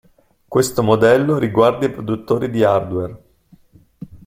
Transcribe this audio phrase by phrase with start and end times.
[0.47, 3.19] Questo modello riguarda i produttori di hardware.